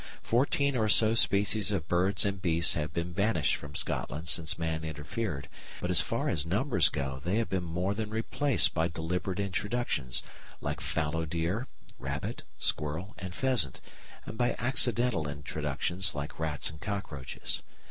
[0.23, 4.83] Fourteen or so species of birds and beasts have been banished from Scotland since man
[4.83, 5.47] interfered,
[5.79, 10.23] but as far as numbers go they have been more than replaced by deliberate introductions
[10.59, 11.67] like fallow deer,
[11.99, 13.79] rabbit, squirrel, and pheasant,
[14.25, 17.61] and by accidental introductions like rats and cockroaches.